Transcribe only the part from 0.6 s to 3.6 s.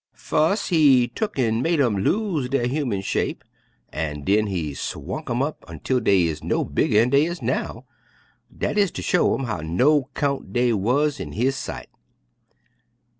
He tuck an' made 'em lose der human shape